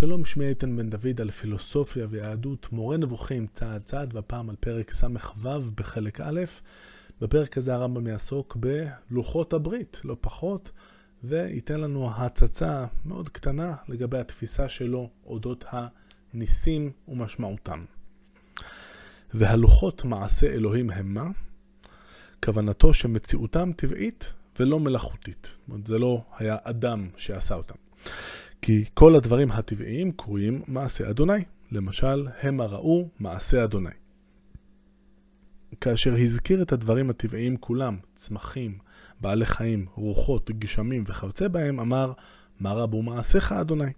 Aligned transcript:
שלום, 0.00 0.24
שמי 0.24 0.46
איתן 0.46 0.76
בן 0.76 0.90
דוד 0.90 1.20
על 1.20 1.30
פילוסופיה 1.30 2.06
ויהדות, 2.10 2.72
מורה 2.72 2.96
נבוכים 2.96 3.46
צעד 3.46 3.82
צעד, 3.82 4.14
והפעם 4.14 4.50
על 4.50 4.56
פרק 4.60 4.90
ס"ו 4.90 5.60
בחלק 5.74 6.20
א'. 6.20 6.40
בפרק 7.20 7.58
הזה 7.58 7.74
הרמב"ם 7.74 8.06
יעסוק 8.06 8.56
בלוחות 9.10 9.52
הברית, 9.52 10.00
לא 10.04 10.16
פחות, 10.20 10.70
וייתן 11.24 11.80
לנו 11.80 12.10
הצצה 12.16 12.86
מאוד 13.04 13.28
קטנה 13.28 13.74
לגבי 13.88 14.18
התפיסה 14.18 14.68
שלו 14.68 15.10
אודות 15.26 15.64
הניסים 15.68 16.92
ומשמעותם. 17.08 17.84
והלוחות 19.34 20.04
מעשה 20.04 20.46
אלוהים 20.46 20.90
המה, 20.90 21.28
כוונתו 22.44 22.94
שמציאותם 22.94 23.70
טבעית 23.76 24.32
ולא 24.60 24.80
מלאכותית. 24.80 25.46
זאת 25.46 25.68
אומרת, 25.68 25.86
זה 25.86 25.98
לא 25.98 26.24
היה 26.38 26.56
אדם 26.64 27.08
שעשה 27.16 27.54
אותם. 27.54 27.76
כי 28.66 28.84
כל 28.94 29.14
הדברים 29.14 29.50
הטבעיים 29.50 30.12
קרויים 30.12 30.62
מעשה 30.66 31.10
אדוני. 31.10 31.44
למשל, 31.72 32.28
המה 32.42 32.66
ראו 32.66 33.08
מעשה 33.18 33.64
אדוני. 33.64 33.90
כאשר 35.80 36.14
הזכיר 36.16 36.62
את 36.62 36.72
הדברים 36.72 37.10
הטבעיים 37.10 37.56
כולם, 37.56 37.96
צמחים, 38.14 38.78
בעלי 39.20 39.46
חיים, 39.46 39.86
רוחות, 39.94 40.50
גשמים 40.50 41.04
וכיוצא 41.06 41.48
בהם, 41.48 41.80
אמר, 41.80 42.12
מה 42.60 42.72
רבו 42.72 43.02
מעשיך 43.02 43.52
אדוני. 43.52 43.92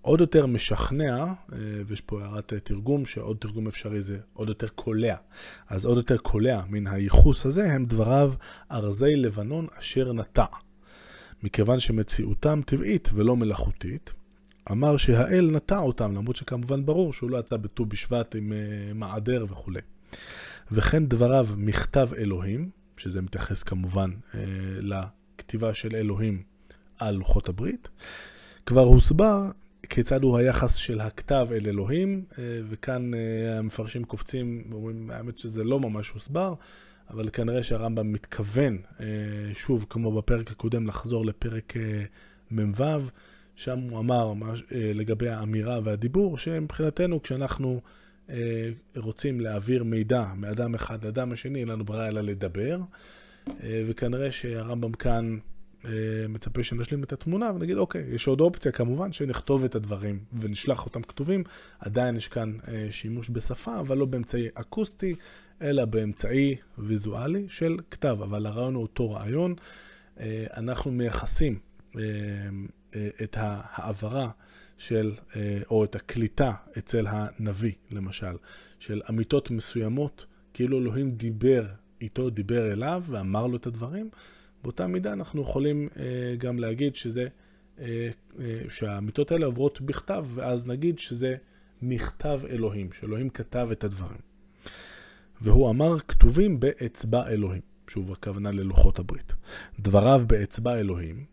עוד 0.00 0.20
יותר 0.20 0.46
משכנע, 0.46 1.24
אה, 1.24 1.58
ויש 1.86 2.00
פה 2.00 2.22
הערת 2.22 2.52
תרגום, 2.52 3.06
שעוד 3.06 3.36
תרגום 3.40 3.66
אפשרי 3.68 4.00
זה 4.00 4.18
עוד 4.32 4.48
יותר 4.48 4.68
קולע. 4.68 5.16
אז 5.68 5.84
עוד 5.84 5.96
יותר 5.96 6.16
קולע 6.16 6.62
מן 6.68 6.86
הייחוס 6.86 7.46
הזה 7.46 7.72
הם 7.72 7.86
דבריו 7.86 8.32
ארזי 8.70 9.16
לבנון 9.16 9.66
אשר 9.78 10.12
נטע. 10.12 10.44
מכיוון 11.44 11.80
שמציאותם 11.80 12.60
טבעית 12.66 13.10
ולא 13.14 13.36
מלאכותית, 13.36 14.12
אמר 14.70 14.96
שהאל 14.96 15.50
נטע 15.52 15.78
אותם, 15.78 16.14
למרות 16.14 16.36
שכמובן 16.36 16.86
ברור 16.86 17.12
שהוא 17.12 17.30
לא 17.30 17.38
יצא 17.38 17.56
בט"ו 17.56 17.86
בשבט 17.86 18.36
עם 18.36 18.52
uh, 18.52 18.94
מעדר 18.94 19.44
וכולי. 19.48 19.80
וכן 20.72 21.06
דבריו 21.06 21.48
מכתב 21.56 22.08
אלוהים, 22.16 22.70
שזה 22.96 23.22
מתייחס 23.22 23.62
כמובן 23.62 24.10
uh, 24.10 24.36
לכתיבה 24.80 25.74
של 25.74 25.96
אלוהים 25.96 26.42
על 26.98 27.14
לוחות 27.14 27.48
הברית, 27.48 27.88
כבר 28.66 28.82
הוסבר 28.82 29.50
כיצד 29.88 30.22
הוא 30.22 30.38
היחס 30.38 30.74
של 30.74 31.00
הכתב 31.00 31.48
אל 31.50 31.66
אלוהים, 31.66 32.24
uh, 32.30 32.36
וכאן 32.68 33.10
המפרשים 33.58 34.04
קופצים 34.04 34.64
ואומרים, 34.70 35.10
האמת 35.10 35.38
שזה 35.38 35.64
לא 35.64 35.80
ממש 35.80 36.10
הוסבר. 36.10 36.54
אבל 37.10 37.28
כנראה 37.32 37.62
שהרמב"ם 37.62 38.12
מתכוון, 38.12 38.78
אה, 39.00 39.06
שוב, 39.54 39.86
כמו 39.90 40.12
בפרק 40.12 40.50
הקודם, 40.50 40.86
לחזור 40.86 41.26
לפרק 41.26 41.76
אה, 41.76 42.04
מ"ו, 42.50 42.82
שם 43.56 43.78
הוא 43.78 43.98
אמר 43.98 44.32
אה, 44.72 44.92
לגבי 44.94 45.28
האמירה 45.28 45.80
והדיבור, 45.84 46.38
שמבחינתנו 46.38 47.22
כשאנחנו 47.22 47.80
רוצים 48.96 49.40
להעביר 49.40 49.84
מידע 49.84 50.24
מאדם 50.36 50.74
אחד 50.74 51.04
לאדם 51.04 51.32
השני, 51.32 51.60
אין 51.60 51.68
לנו 51.68 51.84
ברירה 51.84 52.08
אלא 52.08 52.20
לדבר, 52.20 52.80
וכנראה 53.86 54.32
שהרמב"ם 54.32 54.92
כאן 54.92 55.38
מצפה 56.28 56.62
שנשלים 56.62 57.04
את 57.04 57.12
התמונה 57.12 57.52
ונגיד, 57.54 57.76
אוקיי, 57.76 58.04
יש 58.08 58.26
עוד 58.26 58.40
אופציה 58.40 58.72
כמובן 58.72 59.12
שנכתוב 59.12 59.64
את 59.64 59.74
הדברים 59.74 60.18
ונשלח 60.40 60.84
אותם 60.86 61.02
כתובים. 61.02 61.44
עדיין 61.78 62.16
יש 62.16 62.28
כאן 62.28 62.56
שימוש 62.90 63.30
בשפה, 63.30 63.80
אבל 63.80 63.98
לא 63.98 64.04
באמצעי 64.04 64.48
אקוסטי, 64.54 65.14
אלא 65.62 65.84
באמצעי 65.84 66.56
ויזואלי 66.78 67.46
של 67.48 67.76
כתב. 67.90 68.18
אבל 68.22 68.46
הרעיון 68.46 68.74
הוא 68.74 68.82
אותו 68.82 69.10
רעיון. 69.10 69.54
אנחנו 70.56 70.92
מייחסים 70.92 71.58
את 73.22 73.36
ההעברה 73.36 74.30
של, 74.78 75.12
או 75.70 75.84
את 75.84 75.94
הקליטה 75.94 76.52
אצל 76.78 77.06
הנביא, 77.08 77.72
למשל, 77.90 78.36
של 78.78 79.02
אמיתות 79.10 79.50
מסוימות, 79.50 80.26
כאילו 80.54 80.78
אלוהים 80.78 81.10
דיבר 81.10 81.66
איתו, 82.00 82.30
דיבר 82.30 82.72
אליו 82.72 83.02
ואמר 83.06 83.46
לו 83.46 83.56
את 83.56 83.66
הדברים. 83.66 84.10
באותה 84.62 84.86
מידה 84.86 85.12
אנחנו 85.12 85.42
יכולים 85.42 85.88
אה, 85.96 86.36
גם 86.38 86.58
להגיד 86.58 86.94
שזה, 86.94 87.26
אה, 87.78 88.10
אה, 88.40 88.60
שהאמיתות 88.68 89.32
האלה 89.32 89.46
עוברות 89.46 89.80
בכתב, 89.80 90.26
ואז 90.34 90.66
נגיד 90.66 90.98
שזה 90.98 91.36
מכתב 91.82 92.40
אלוהים, 92.48 92.92
שאלוהים 92.92 93.30
כתב 93.30 93.68
את 93.72 93.84
הדברים. 93.84 94.33
והוא 95.40 95.70
אמר, 95.70 95.98
כתובים 96.08 96.60
באצבע 96.60 97.28
אלוהים. 97.28 97.60
שוב, 97.88 98.12
הכוונה 98.12 98.50
ללוחות 98.50 98.98
הברית. 98.98 99.32
דבריו 99.80 100.22
באצבע 100.26 100.74
אלוהים 100.74 101.24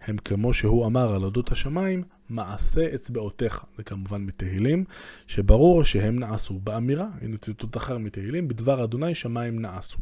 הם 0.00 0.16
כמו 0.18 0.54
שהוא 0.54 0.86
אמר 0.86 1.14
על 1.14 1.24
אודות 1.24 1.52
השמיים, 1.52 2.02
מעשה 2.28 2.94
אצבעותיך. 2.94 3.64
זה 3.76 3.82
כמובן 3.82 4.22
מתהילים, 4.22 4.84
שברור 5.26 5.84
שהם 5.84 6.18
נעשו 6.18 6.58
באמירה. 6.58 7.06
הנה 7.20 7.36
ציטוט 7.36 7.76
אחר 7.76 7.98
מתהילים, 7.98 8.48
בדבר 8.48 8.84
אדוני 8.84 9.14
שמיים 9.14 9.58
נעשו. 9.58 9.98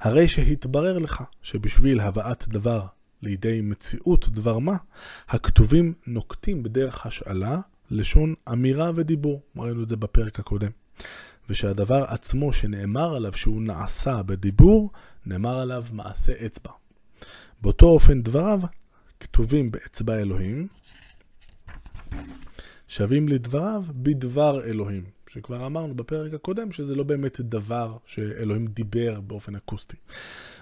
הרי 0.00 0.28
שהתברר 0.28 0.98
לך 0.98 1.22
שבשביל 1.42 2.00
הבאת 2.00 2.48
דבר 2.48 2.86
לידי 3.22 3.60
מציאות 3.60 4.28
דבר 4.28 4.58
מה, 4.58 4.76
הכתובים 5.28 5.94
נוקטים 6.06 6.62
בדרך 6.62 7.06
השאלה, 7.06 7.60
לשון 7.90 8.34
אמירה 8.52 8.90
ודיבור. 8.94 9.42
ראינו 9.56 9.82
את 9.82 9.88
זה 9.88 9.96
בפרק 9.96 10.40
הקודם. 10.40 10.70
ושהדבר 11.48 12.04
עצמו 12.08 12.52
שנאמר 12.52 13.14
עליו 13.14 13.32
שהוא 13.32 13.62
נעשה 13.62 14.22
בדיבור, 14.22 14.90
נאמר 15.26 15.58
עליו 15.58 15.84
מעשה 15.92 16.32
אצבע. 16.46 16.70
באותו 17.60 17.86
אופן 17.86 18.22
דבריו 18.22 18.60
כתובים 19.20 19.70
באצבע 19.70 20.18
אלוהים, 20.18 20.68
שווים 22.88 23.28
לדבריו 23.28 23.84
בדבר 23.90 24.64
אלוהים. 24.64 25.04
שכבר 25.32 25.66
אמרנו 25.66 25.94
בפרק 25.94 26.34
הקודם 26.34 26.72
שזה 26.72 26.94
לא 26.94 27.04
באמת 27.04 27.40
דבר 27.40 27.96
שאלוהים 28.06 28.66
דיבר 28.66 29.20
באופן 29.20 29.56
אקוסטי. 29.56 29.96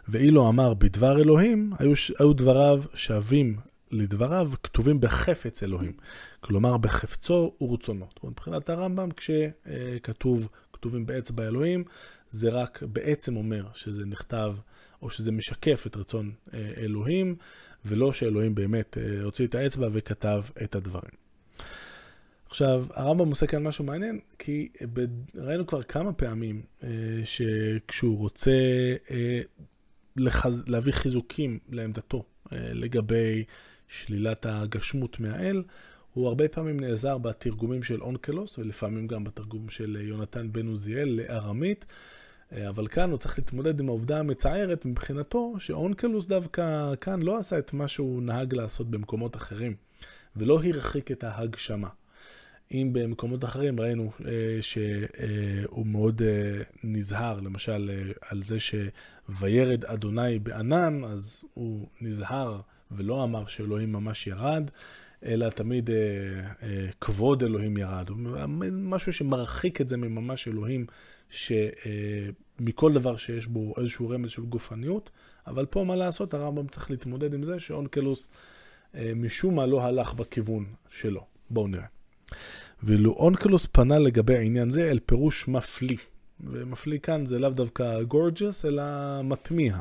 ואילו 0.09 0.49
אמר 0.49 0.75
בדבר 0.75 1.21
אלוהים, 1.21 1.73
היו, 1.79 1.93
היו 2.19 2.33
דבריו 2.33 2.83
שווים 2.95 3.57
לדבריו 3.91 4.51
כתובים 4.63 5.01
בחפץ 5.01 5.63
אלוהים. 5.63 5.93
כלומר 6.41 6.77
בחפצו 6.77 7.53
ורצונו. 7.61 8.07
מבחינת 8.25 8.71
הרמב"ם, 8.71 9.09
כשכתוב, 9.11 10.49
כתובים 10.81 11.07
באצבע 11.07 11.49
אלוהים, 11.49 11.85
זה 12.31 12.51
רק 12.51 12.83
בעצם 12.83 13.37
אומר 13.37 13.67
שזה 13.75 14.07
נכתב, 14.07 14.55
או 15.03 15.11
שזה 15.11 15.33
משקף 15.33 15.87
את 15.87 15.97
רצון 15.97 16.33
אה, 16.55 16.73
אלוהים, 16.77 17.37
ולא 17.85 18.13
שאלוהים 18.13 18.55
באמת 18.55 18.99
אה, 18.99 19.23
הוציא 19.23 19.47
את 19.47 19.55
האצבע 19.55 19.89
וכתב 19.93 20.45
את 20.65 20.75
הדברים. 20.75 21.13
עכשיו, 22.47 22.87
הרמב"ם 22.95 23.29
עושה 23.29 23.47
כאן 23.47 23.63
משהו 23.63 23.85
מעניין, 23.85 24.21
כי 24.39 24.69
ראינו 25.35 25.67
כבר 25.67 25.83
כמה 25.83 26.13
פעמים 26.13 26.63
אה, 26.83 26.89
שכשהוא 27.25 28.19
רוצה 28.19 28.53
לחז... 30.17 30.65
להביא 30.67 30.93
חיזוקים 30.93 31.59
לעמדתו 31.69 32.25
לגבי 32.53 33.45
שלילת 33.89 34.47
הגשמות 34.47 35.21
מהאל, 35.21 35.63
הוא 36.13 36.29
הרבה 36.29 36.49
פעמים 36.49 36.81
נעזר 36.81 37.19
בתרגומים 37.19 37.83
של 37.83 38.03
אונקלוס, 38.03 38.59
ולפעמים 38.59 39.07
גם 39.07 39.25
בתרגום 39.25 39.69
של 39.69 39.99
יונתן 40.01 40.53
בן 40.53 40.67
עוזיאל 40.67 41.09
לארמית. 41.09 41.85
אבל 42.69 42.89
כאן 42.89 43.11
הוא 43.11 43.19
צריך 43.19 43.39
להתמודד 43.39 43.81
עם 43.81 43.89
העובדה 43.89 44.19
המצערת 44.19 44.87
מבחינתו, 44.87 45.55
שאונקלוס 45.59 46.27
דווקא 46.27 46.95
כאן 47.01 47.23
לא 47.23 47.39
עשה 47.39 47.59
את 47.59 47.73
מה 47.73 47.89
שהוא 47.89 48.23
נהג 48.23 48.55
לעשות 48.55 48.91
במקומות 48.91 49.37
אחרים, 49.37 49.75
ולא 50.37 50.61
הרחיק 50.65 51.11
את 51.11 51.25
ההגשמה. 51.25 51.89
אם 52.73 52.91
במקומות 52.93 53.45
אחרים 53.45 53.81
ראינו 53.81 54.11
אה, 54.27 54.59
שהוא 54.61 55.87
מאוד 55.87 56.23
אה, 56.23 56.63
נזהר, 56.85 57.41
למשל 57.41 57.91
אה, 57.95 58.13
על 58.29 58.43
זה 58.43 58.57
שוירד 58.61 59.85
אדוני 59.85 60.39
בענן, 60.39 61.05
אז 61.05 61.45
הוא 61.55 61.89
נזהר 62.01 62.61
ולא 62.91 63.25
אמר 63.25 63.47
שאלוהים 63.47 63.93
ממש 63.93 64.27
ירד, 64.27 64.71
אלא 65.25 65.49
תמיד 65.49 65.91
כבוד 67.01 67.43
אלוהים 67.43 67.77
ירד. 67.77 68.11
משהו 68.73 69.13
שמרחיק 69.13 69.81
את 69.81 69.89
זה 69.89 69.97
מממש 69.97 70.49
אלוהים, 70.49 70.87
שמכל 71.31 72.93
דבר 72.93 73.17
שיש 73.17 73.47
בו 73.47 73.75
איזשהו 73.79 74.09
רמז 74.09 74.31
של 74.31 74.43
גופניות, 74.43 75.11
אבל 75.47 75.67
פה 75.67 75.85
מה 75.85 75.97
לעשות, 75.97 76.35
הרמב"ם 76.35 76.67
צריך 76.67 76.91
להתמודד 76.91 77.35
עם 77.35 77.45
זה 77.45 77.61
שאונקלוס 77.61 78.29
משום 79.17 79.55
מה 79.55 79.67
לא 79.67 79.83
הלך 79.83 80.15
בכיוון 80.15 80.65
שלו. 80.91 81.25
בואו 81.51 81.69
נראה. 81.69 81.85
ואילו 82.83 83.13
אונקלוס 83.13 83.67
פנה 83.73 83.99
לגבי 83.99 84.37
העניין 84.37 84.71
זה 84.71 84.91
אל 84.91 84.99
פירוש 85.07 85.49
מפליא. 85.49 85.97
ומפליא 86.41 86.99
כאן 86.99 87.27
זה 87.27 87.39
לאו 87.39 87.51
דווקא 87.51 88.03
גורג'ס, 88.03 88.65
אלא 88.65 88.83
מטמיע. 89.25 89.77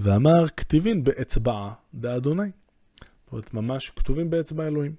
ואמר, 0.00 0.48
כתיבין 0.56 1.04
באצבעה 1.04 1.72
דאדוני. 1.94 2.50
זאת 3.32 3.54
אומרת, 3.54 3.54
ממש 3.54 3.90
כתובים 3.96 4.30
באצבע 4.30 4.66
אלוהים. 4.66 4.94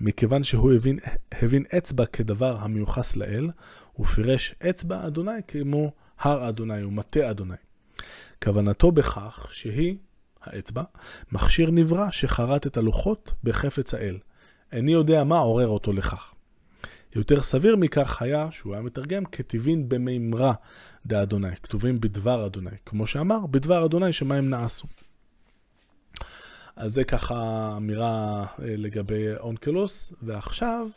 מכיוון 0.00 0.44
שהוא 0.44 0.72
הבין, 0.72 0.98
הבין 1.32 1.64
אצבע 1.78 2.06
כדבר 2.06 2.56
המיוחס 2.60 3.16
לאל, 3.16 3.50
הוא 3.92 4.06
פירש 4.06 4.54
אצבע 4.70 5.06
אדוני 5.06 5.40
כמו 5.48 5.92
הר 6.18 6.48
אדוני 6.48 6.84
ומטה 6.84 7.30
אדוני. 7.30 7.56
כוונתו 8.44 8.92
בכך 8.92 9.48
שהיא, 9.52 9.96
האצבע, 10.42 10.82
מכשיר 11.32 11.70
נברא 11.70 12.10
שחרט 12.10 12.66
את 12.66 12.76
הלוחות 12.76 13.32
בחפץ 13.44 13.94
האל. 13.94 14.18
איני 14.72 14.92
יודע 14.92 15.24
מה 15.24 15.38
עורר 15.38 15.68
אותו 15.68 15.92
לכך. 15.92 16.32
יותר 17.14 17.42
סביר 17.42 17.76
מכך 17.76 18.22
היה 18.22 18.48
שהוא 18.50 18.74
היה 18.74 18.82
מתרגם 18.82 19.24
כטבעין 19.24 19.88
במימרה 19.88 20.52
דאדוני, 21.06 21.56
כתובים 21.62 22.00
בדבר 22.00 22.46
אדוני, 22.46 22.70
כמו 22.86 23.06
שאמר, 23.06 23.46
בדבר 23.46 23.84
אדוני 23.84 24.12
שמים 24.12 24.50
נעשו. 24.50 24.86
אז 26.76 26.92
זה 26.92 27.04
ככה 27.04 27.74
אמירה 27.76 28.40
אה, 28.42 28.46
לגבי 28.58 29.36
אונקלוס, 29.40 30.12
ועכשיו 30.22 30.88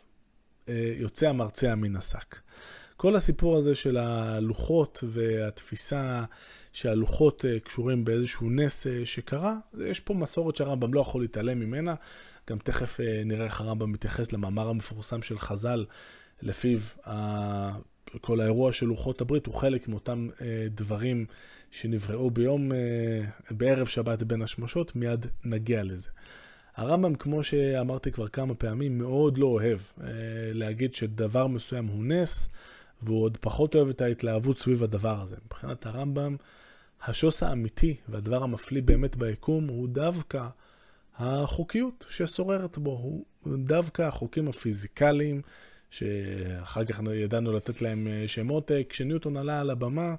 אה, 0.70 0.94
יוצא 0.98 1.30
המרצע 1.30 1.76
מן 1.76 1.96
השק. 1.96 2.36
כל 2.98 3.16
הסיפור 3.16 3.58
הזה 3.58 3.76
של 3.76 3.98
הלוחות 3.98 5.04
והתפיסה 5.08 6.24
שהלוחות 6.74 7.46
אה, 7.46 7.60
קשורים 7.60 8.06
באיזשהו 8.06 8.50
נס 8.50 8.88
שקרה, 9.06 9.56
יש 9.80 10.00
פה 10.00 10.14
מסורת 10.14 10.56
שהרמב"ם 10.56 10.94
לא 10.94 11.02
יכול 11.02 11.22
להתעלם 11.22 11.60
ממנה. 11.60 11.96
גם 12.50 12.58
תכף 12.58 13.00
נראה 13.26 13.46
איך 13.46 13.62
הרמב"ם 13.62 13.92
מתייחס 13.92 14.34
למאמר 14.34 14.70
המפורסם 14.70 15.22
של 15.22 15.40
חז"ל, 15.40 15.86
לפיו 16.42 16.80
כל 18.22 18.42
האירוע 18.42 18.74
של 18.74 18.86
לוחות 18.86 19.22
הברית 19.22 19.46
הוא 19.46 19.54
חלק 19.54 19.88
מאותם 19.88 20.28
דברים 20.70 21.26
שנבראו 21.72 22.32
ביום, 22.32 22.72
בערב 23.52 23.88
שבת 23.88 24.24
בין 24.24 24.42
השמשות, 24.42 24.96
מיד 24.96 25.26
נגיע 25.46 25.84
לזה. 25.84 26.10
הרמב"ם, 26.80 27.16
כמו 27.16 27.44
שאמרתי 27.44 28.12
כבר 28.12 28.28
כמה 28.28 28.56
פעמים, 28.56 28.98
מאוד 28.98 29.38
לא 29.38 29.48
אוהב 29.48 29.80
אה, 30.02 30.08
להגיד 30.54 30.94
שדבר 30.94 31.48
מסוים 31.48 31.86
הוא 31.86 32.04
נס, 32.04 32.50
והוא 33.04 33.24
עוד 33.24 33.38
פחות 33.42 33.76
אוהב 33.76 33.90
את 33.90 34.02
ההתלהבות 34.02 34.58
סביב 34.58 34.84
הדבר 34.84 35.22
הזה. 35.22 35.36
מבחינת 35.46 35.86
הרמב"ם, 35.86 36.36
השוס 37.04 37.44
האמיתי 37.44 37.96
והדבר 38.10 38.44
המפליא 38.44 38.82
באמת 38.82 39.16
ביקום 39.16 39.68
הוא 39.68 39.88
דווקא 39.90 40.48
החוקיות 41.18 42.06
ששוררת 42.10 42.78
בו, 42.78 42.92
הוא 42.92 43.26
דווקא 43.58 44.02
החוקים 44.02 44.48
הפיזיקליים, 44.48 45.42
שאחר 45.90 46.86
כך 46.86 47.02
ידענו 47.14 47.54
לתת 47.54 47.82
להם 47.82 48.08
אה, 48.08 48.28
שמות. 48.28 48.72
אה, 48.72 48.82
כשניוטון 48.90 49.38
עלה 49.38 49.60
על 49.60 49.70
הבמה, 49.70 50.16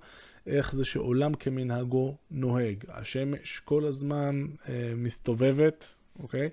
איך 0.46 0.74
זה 0.74 0.84
שעולם 0.84 1.34
כמנהגו 1.34 2.16
נוהג. 2.30 2.84
השמש 2.88 3.60
כל 3.64 3.84
הזמן 3.84 4.46
אה, 4.68 4.92
מסתובבת, 4.96 5.94
אוקיי? 6.18 6.48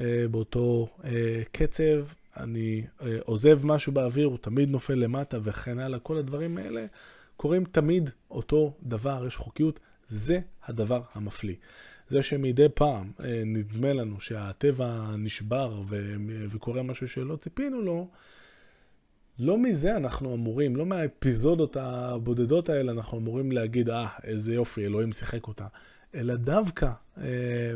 אה, 0.00 0.28
באותו 0.30 0.88
אה, 1.04 1.42
קצב, 1.52 2.06
אני 2.36 2.86
אה, 3.02 3.18
עוזב 3.24 3.66
משהו 3.66 3.92
באוויר, 3.92 4.26
הוא 4.26 4.38
תמיד 4.38 4.68
נופל 4.68 4.94
למטה 4.94 5.38
וכן 5.42 5.78
הלאה. 5.78 5.98
כל 5.98 6.16
הדברים 6.16 6.58
האלה 6.58 6.86
קורים 7.36 7.64
תמיד 7.64 8.10
אותו 8.30 8.74
דבר, 8.82 9.24
יש 9.26 9.36
חוקיות. 9.36 9.80
זה 10.06 10.40
הדבר 10.64 11.00
המפליא. 11.14 11.54
זה 12.10 12.22
שמדי 12.22 12.66
פעם 12.74 13.12
נדמה 13.46 13.92
לנו 13.92 14.20
שהטבע 14.20 15.16
נשבר 15.18 15.82
וקורה 16.50 16.82
משהו 16.82 17.08
שלא 17.08 17.36
ציפינו 17.36 17.82
לו, 17.82 18.08
לא 19.38 19.58
מזה 19.58 19.96
אנחנו 19.96 20.34
אמורים, 20.34 20.76
לא 20.76 20.86
מהאפיזודות 20.86 21.76
הבודדות 21.76 22.68
האלה 22.68 22.92
אנחנו 22.92 23.18
אמורים 23.18 23.52
להגיד, 23.52 23.90
אה, 23.90 24.08
איזה 24.24 24.54
יופי, 24.54 24.86
אלוהים 24.86 25.12
שיחק 25.12 25.46
אותה, 25.46 25.66
אלא 26.14 26.36
דווקא 26.36 26.90
אה, 27.18 27.24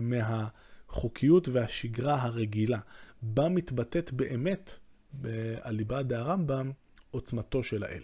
מה... 0.00 0.48
החוקיות 0.88 1.48
והשגרה 1.48 2.22
הרגילה, 2.22 2.78
בה 3.22 3.48
מתבטאת 3.48 4.12
באמת, 4.12 4.78
באליבא 5.12 6.02
דהרמב"ם, 6.02 6.70
עוצמתו 7.10 7.62
של 7.62 7.84
האל. 7.84 8.02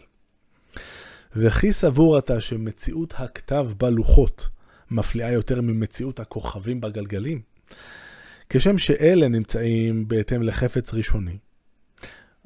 וכי 1.36 1.72
סבור 1.72 2.18
אתה 2.18 2.40
שמציאות 2.40 3.14
הכתב 3.16 3.68
בלוחות 3.78 4.48
מפליאה 4.90 5.32
יותר 5.32 5.60
ממציאות 5.60 6.20
הכוכבים 6.20 6.80
בגלגלים? 6.80 7.40
כשם 8.48 8.78
שאלה 8.78 9.28
נמצאים 9.28 10.08
בהתאם 10.08 10.42
לחפץ 10.42 10.94
ראשוני, 10.94 11.38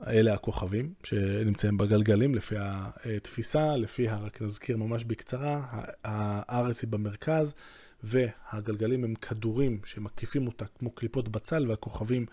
אלה 0.06 0.34
הכוכבים 0.34 0.94
שנמצאים 1.04 1.76
בגלגלים 1.76 2.34
לפי 2.34 2.54
התפיסה, 2.58 3.76
לפי, 3.76 4.08
רק 4.08 4.42
נזכיר 4.42 4.76
ממש 4.76 5.04
בקצרה, 5.04 5.66
הארץ 6.04 6.82
היא 6.82 6.90
במרכז, 6.90 7.54
והגלגלים 8.02 9.04
הם 9.04 9.14
כדורים 9.14 9.80
שמקיפים 9.84 10.46
אותה 10.46 10.64
כמו 10.78 10.90
קליפות 10.90 11.28
בצל, 11.28 11.66
והכוכבים 11.68 12.26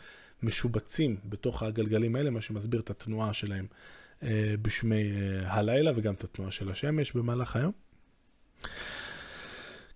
משובצים 0.44 1.18
בתוך 1.26 1.64
הגלגלים 1.64 2.16
האלה, 2.16 2.30
מה 2.30 2.42
שמסביר 2.42 2.80
את 2.80 2.90
התנועה 2.90 3.34
שלהם 3.34 3.66
אה, 4.24 4.54
בשמי 4.62 5.12
אה, 5.12 5.54
הלילה 5.54 5.92
וגם 5.96 6.14
את 6.14 6.24
התנועה 6.24 6.52
של 6.52 6.72
השמש 6.72 7.12
במהלך 7.12 7.56
היום. 7.56 7.72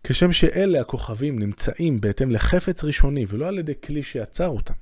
כשם 0.07 0.31
שאלה 0.31 0.81
הכוכבים 0.81 1.39
נמצאים 1.39 2.01
בהתאם 2.01 2.31
לחפץ 2.31 2.83
ראשוני 2.83 3.25
ולא 3.27 3.47
על 3.47 3.59
ידי 3.59 3.73
כלי 3.83 4.03
שיצר 4.03 4.47
אותם, 4.47 4.73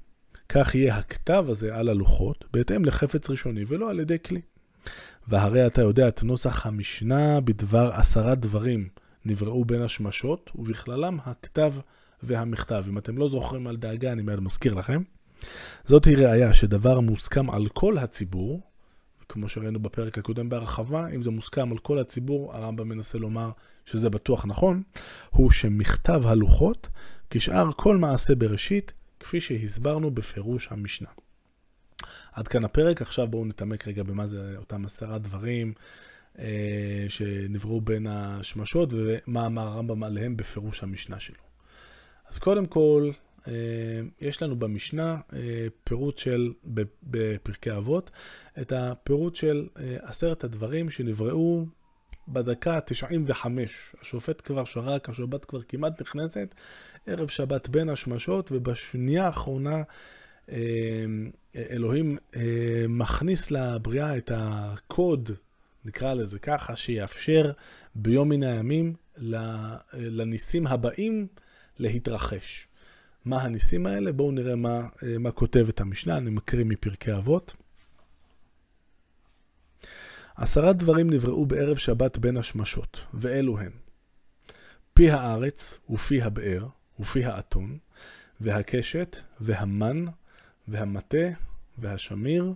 כך 0.50 0.76
יהיה 0.76 0.98
הכתב 0.98 1.46
הזה 1.48 1.76
על 1.76 1.90
הלוחות 1.90 2.46
בהתאם 2.54 2.86
לחפץ 2.86 3.30
ראשוני 3.30 3.64
ולא 3.68 3.90
על 3.90 4.00
ידי 4.00 4.18
כלי. 4.20 4.42
והרי 5.28 5.68
אתה 5.68 5.82
יודע 5.82 6.08
את 6.08 6.24
נוסח 6.24 6.66
המשנה 6.66 7.42
בדבר 7.42 7.90
עשרה 7.94 8.36
דברים 8.36 8.88
נבראו 9.26 9.66
בין 9.66 9.82
השמשות, 9.82 10.52
ובכללם 10.56 11.18
הכתב 11.26 11.74
והמכתב. 12.24 12.84
אם 12.90 12.98
אתם 12.98 13.18
לא 13.18 13.30
זוכרים 13.30 13.68
על 13.68 13.78
דאגה, 13.78 14.12
אני 14.12 14.22
מיד 14.22 14.40
מזכיר 14.40 14.74
לכם. 14.74 15.02
זאת 15.86 16.06
היא 16.06 16.18
ראיה 16.18 16.54
שדבר 16.54 17.00
מוסכם 17.00 17.50
על 17.50 17.68
כל 17.74 17.98
הציבור, 17.98 18.62
כמו 19.30 19.50
שראינו 19.50 19.80
בפרק 19.80 20.18
הקודם 20.18 20.50
בהרחבה, 20.50 21.08
אם 21.08 21.22
זה 21.22 21.32
מוסכם 21.32 21.72
על 21.72 21.78
כל 21.78 22.00
הציבור, 22.00 22.56
הרמב"ם 22.56 22.90
מנסה 22.90 23.18
לומר 23.18 23.52
שזה 23.86 24.10
בטוח 24.10 24.46
נכון, 24.46 24.84
הוא 25.30 25.52
שמכתב 25.52 26.22
הלוחות 26.26 26.88
כשאר 27.30 27.72
כל 27.76 27.98
מעשה 27.98 28.36
בראשית, 28.36 28.92
כפי 29.20 29.42
שהסברנו 29.42 30.12
בפירוש 30.12 30.68
המשנה. 30.72 31.10
עד 32.34 32.48
כאן 32.48 32.66
הפרק, 32.66 33.02
עכשיו 33.02 33.28
בואו 33.28 33.46
נתעמק 33.46 33.88
רגע 33.88 34.04
במה 34.04 34.28
זה 34.28 34.54
אותם 34.58 34.86
עשרה 34.86 35.18
דברים, 35.18 35.74
אה, 36.40 37.06
שנבראו 37.10 37.82
בין 37.82 38.08
השמשות 38.08 38.94
ומה 38.94 39.46
אמר 39.46 39.68
הרמב"ם 39.68 40.04
עליהם 40.04 40.38
בפירוש 40.38 40.84
המשנה 40.84 41.20
שלו. 41.20 41.44
אז 42.30 42.40
קודם 42.40 42.66
כל, 42.66 43.12
יש 44.22 44.42
לנו 44.42 44.56
במשנה 44.56 45.18
אה, 45.34 45.40
פירוט 45.84 46.18
של, 46.18 46.54
בפרקי 47.04 47.72
אבות, 47.72 48.12
את 48.62 48.72
הפירוט 48.72 49.36
של 49.36 49.68
עשרת 50.02 50.44
הדברים 50.44 50.90
שנבראו 50.90 51.66
בדקה 52.28 52.76
ה-95. 52.78 53.46
השופט 54.02 54.42
כבר 54.46 54.66
שרק, 54.66 55.10
השבת 55.10 55.46
כבר 55.46 55.62
כמעט 55.62 56.02
נכנסת, 56.02 56.56
ערב 57.08 57.28
שבת 57.28 57.70
בין 57.70 57.90
השמשות, 57.90 58.52
ובשנייה 58.52 59.26
האחרונה 59.26 59.84
אלוהים 61.56 62.18
מכניס 62.90 63.52
לבריאה 63.52 64.18
את 64.18 64.32
הקוד 64.36 65.32
נקרא 65.86 66.14
לזה 66.14 66.40
ככה, 66.40 66.76
שיאפשר 66.76 67.52
ביום 67.96 68.30
מן 68.30 68.44
הימים 68.44 68.94
לניסים 69.94 70.68
הבאים 70.68 71.28
להתרחש. 71.80 72.68
מה 73.26 73.42
הניסים 73.42 73.86
האלה? 73.86 74.12
בואו 74.12 74.32
נראה 74.32 74.56
מה, 74.56 74.88
מה 75.20 75.32
כותבת 75.32 75.82
המשנה, 75.82 76.18
אני 76.18 76.30
מקריא 76.30 76.66
מפרקי 76.66 77.14
אבות. 77.14 77.56
עשרה 80.36 80.74
דברים 80.74 81.10
נבראו 81.10 81.46
בערב 81.46 81.78
שבת 81.78 82.18
בין 82.18 82.38
השמשות, 82.38 83.06
ואלו 83.14 83.60
הן 83.60 83.72
פי 84.94 85.12
הארץ 85.12 85.80
ופי 85.90 86.22
הבאר 86.22 86.68
ופי 87.00 87.26
האתון, 87.26 87.78
והקשת 88.42 89.18
והמן 89.40 90.06
והמטה 90.68 91.28
והשמיר 91.78 92.54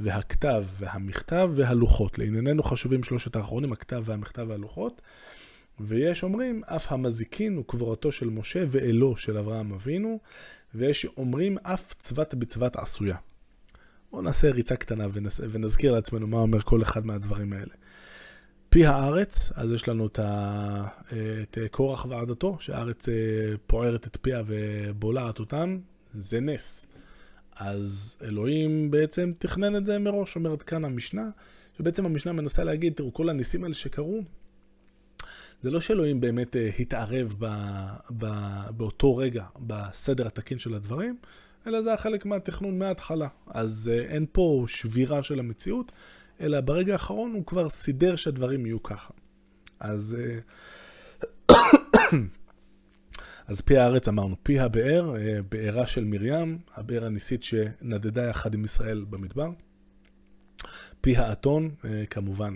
והכתב 0.00 0.64
והמכתב 0.76 1.50
והלוחות. 1.54 2.18
לענייננו 2.18 2.62
חשובים 2.62 3.04
שלושת 3.04 3.36
האחרונים, 3.36 3.72
הכתב 3.72 4.02
והמכתב 4.04 4.46
והלוחות. 4.48 5.02
ויש 5.80 6.22
אומרים, 6.22 6.62
אף 6.64 6.92
המזיקין 6.92 7.56
הוא 7.56 7.64
קבורתו 7.64 8.12
של 8.12 8.30
משה 8.30 8.64
ואלו 8.68 9.16
של 9.16 9.38
אברהם 9.38 9.72
אבינו, 9.72 10.20
ויש 10.74 11.06
אומרים, 11.16 11.58
אף 11.62 11.94
צבת 11.98 12.34
בצבת 12.34 12.76
עשויה. 12.76 13.16
בואו 14.10 14.22
נעשה 14.22 14.50
ריצה 14.50 14.76
קטנה 14.76 15.06
ונז... 15.12 15.40
ונזכיר 15.50 15.92
לעצמנו 15.92 16.26
מה 16.26 16.38
אומר 16.38 16.60
כל 16.60 16.82
אחד 16.82 17.06
מהדברים 17.06 17.52
האלה. 17.52 17.74
פי 18.68 18.86
הארץ, 18.86 19.52
אז 19.54 19.72
יש 19.72 19.88
לנו 19.88 20.06
את, 20.06 20.18
ה... 20.18 20.86
את 21.42 21.58
קורח 21.70 22.06
ועדתו, 22.08 22.56
שהארץ 22.60 23.08
אה, 23.08 23.14
פוערת 23.66 24.06
את 24.06 24.16
פיה 24.22 24.42
ובולעת 24.46 25.38
אותם, 25.38 25.78
זה 26.12 26.40
נס. 26.40 26.86
אז 27.56 28.16
אלוהים 28.22 28.90
בעצם 28.90 29.32
תכנן 29.38 29.76
את 29.76 29.86
זה 29.86 29.98
מראש, 29.98 30.36
אומרת 30.36 30.62
כאן 30.62 30.84
המשנה, 30.84 31.28
שבעצם 31.78 32.06
המשנה 32.06 32.32
מנסה 32.32 32.64
להגיד, 32.64 32.92
תראו, 32.92 33.12
כל 33.12 33.28
הניסים 33.28 33.62
האלה 33.64 33.74
שקרו, 33.74 34.22
זה 35.60 35.70
לא 35.70 35.80
שאלוהים 35.80 36.20
באמת 36.20 36.56
אה, 36.56 36.70
התערב 36.78 37.34
ב, 37.38 37.46
ב, 38.18 38.26
באותו 38.76 39.16
רגע 39.16 39.44
בסדר 39.58 40.26
התקין 40.26 40.58
של 40.58 40.74
הדברים, 40.74 41.16
אלא 41.66 41.82
זה 41.82 41.88
היה 41.88 41.96
חלק 41.96 42.26
מהתכנון 42.26 42.78
מההתחלה. 42.78 43.28
אז 43.46 43.90
אה, 43.92 43.98
אין 43.98 44.26
פה 44.32 44.64
שבירה 44.68 45.22
של 45.22 45.38
המציאות, 45.38 45.92
אלא 46.40 46.60
ברגע 46.60 46.92
האחרון 46.92 47.32
הוא 47.32 47.46
כבר 47.46 47.68
סידר 47.68 48.16
שהדברים 48.16 48.66
יהיו 48.66 48.82
ככה. 48.82 49.12
אז, 49.80 50.16
אה, 51.50 51.56
אז 53.48 53.60
פי 53.60 53.76
הארץ 53.76 54.08
אמרנו, 54.08 54.36
פי 54.42 54.60
הבאר, 54.60 55.14
בארה 55.48 55.86
של 55.86 56.04
מרים, 56.04 56.58
הבאר 56.74 57.04
הניסית 57.04 57.42
שנדדה 57.42 58.24
יחד 58.24 58.54
עם 58.54 58.64
ישראל 58.64 59.04
במדבר. 59.10 59.50
פי 61.00 61.16
האתון, 61.16 61.70
כמובן, 62.10 62.54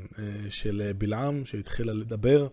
של 0.48 0.92
בלעם, 0.98 1.44
שהתחילה 1.44 1.92
לדבר. 1.92 2.48